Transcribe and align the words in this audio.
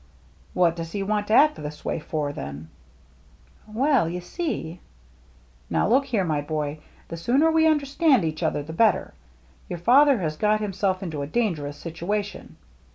"What 0.55 0.75
does 0.75 0.93
he 0.93 1.03
want 1.03 1.27
to 1.27 1.35
act 1.35 1.57
this 1.57 1.85
way 1.85 1.99
for, 1.99 2.33
then?" 2.33 2.69
"Well, 3.71 4.09
you 4.09 4.19
see 4.19 4.79
—""Now 5.69 5.87
look 5.87 6.05
here, 6.05 6.23
my 6.23 6.41
boy. 6.41 6.79
The 7.09 7.17
sooner 7.17 7.51
we 7.51 7.67
understand 7.67 8.25
each 8.25 8.41
other, 8.41 8.63
the 8.63 8.73
better. 8.73 9.13
Your 9.69 9.77
father 9.77 10.17
has 10.17 10.37
got 10.37 10.59
himself 10.59 11.03
into 11.03 11.21
a 11.21 11.27
dangerous 11.27 11.77
situation. 11.77 12.55